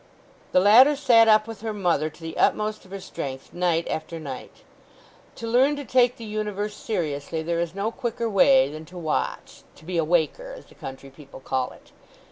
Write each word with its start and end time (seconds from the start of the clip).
_"The 0.51 0.59
latter 0.59 0.95
sat 0.95 1.27
up 1.27 1.45
with 1.45 1.61
her 1.61 1.73
mother 1.73 2.09
to 2.09 2.21
the 2.21 2.35
utmost 2.35 2.85
of 2.85 2.89
her 2.89 2.99
strength 2.99 3.53
night 3.53 3.87
after 3.87 4.19
night. 4.19 4.63
To 5.35 5.45
learn 5.45 5.75
to 5.75 5.85
take 5.85 6.17
the 6.17 6.25
universe 6.25 6.73
seriously 6.75 7.43
there 7.43 7.59
is 7.59 7.75
no 7.75 7.91
quicker 7.91 8.27
way 8.27 8.67
than 8.67 8.85
to 8.85 8.97
watch—to 8.97 9.85
be 9.85 9.97
a 9.99 10.03
"waker," 10.03 10.55
as 10.57 10.65
the 10.65 10.73
country 10.73 11.11
people 11.11 11.39
call 11.39 11.69
it. 11.73 11.91